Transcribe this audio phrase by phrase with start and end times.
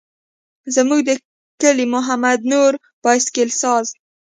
[0.75, 1.11] زموږ د
[1.61, 2.71] کلي محمد نور
[3.03, 3.85] بایسکل ساز.